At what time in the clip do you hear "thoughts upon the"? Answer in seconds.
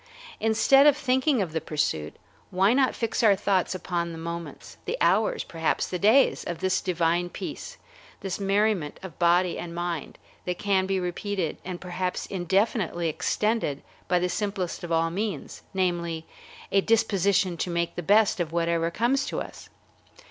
3.35-4.17